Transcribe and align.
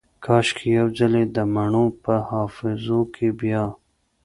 کاشکي 0.25 0.67
یو 0.77 0.87
ځلې 0.97 1.23
دمڼو 1.35 1.85
په 2.03 2.13
حافظو 2.29 3.01
کې 3.15 3.27
بیا 3.39 3.63